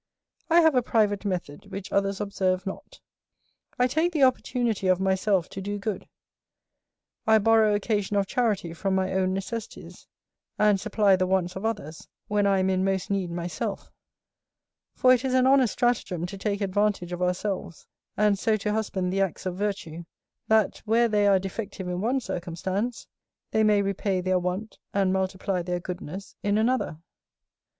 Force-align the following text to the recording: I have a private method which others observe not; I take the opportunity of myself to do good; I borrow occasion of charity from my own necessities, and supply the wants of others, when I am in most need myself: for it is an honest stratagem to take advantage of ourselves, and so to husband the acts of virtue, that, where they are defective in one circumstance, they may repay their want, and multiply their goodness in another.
I 0.49 0.61
have 0.61 0.73
a 0.73 0.81
private 0.81 1.25
method 1.25 1.69
which 1.69 1.91
others 1.91 2.19
observe 2.19 2.65
not; 2.65 2.99
I 3.77 3.85
take 3.85 4.13
the 4.13 4.23
opportunity 4.23 4.87
of 4.87 4.99
myself 4.99 5.47
to 5.49 5.61
do 5.61 5.77
good; 5.77 6.07
I 7.27 7.37
borrow 7.37 7.75
occasion 7.75 8.15
of 8.17 8.25
charity 8.25 8.73
from 8.73 8.95
my 8.95 9.13
own 9.13 9.31
necessities, 9.35 10.07
and 10.57 10.79
supply 10.79 11.15
the 11.17 11.27
wants 11.27 11.55
of 11.55 11.65
others, 11.65 12.07
when 12.27 12.47
I 12.47 12.57
am 12.57 12.67
in 12.71 12.83
most 12.83 13.11
need 13.11 13.29
myself: 13.29 13.91
for 14.95 15.13
it 15.13 15.23
is 15.23 15.35
an 15.35 15.45
honest 15.45 15.73
stratagem 15.73 16.25
to 16.25 16.35
take 16.35 16.61
advantage 16.61 17.11
of 17.11 17.21
ourselves, 17.21 17.85
and 18.17 18.39
so 18.39 18.57
to 18.57 18.73
husband 18.73 19.13
the 19.13 19.21
acts 19.21 19.45
of 19.45 19.55
virtue, 19.55 20.05
that, 20.47 20.79
where 20.83 21.09
they 21.09 21.27
are 21.27 21.37
defective 21.37 21.87
in 21.87 22.01
one 22.01 22.19
circumstance, 22.19 23.05
they 23.51 23.63
may 23.63 23.83
repay 23.83 24.19
their 24.19 24.39
want, 24.39 24.79
and 24.95 25.13
multiply 25.13 25.61
their 25.61 25.79
goodness 25.79 26.35
in 26.41 26.57
another. 26.57 26.97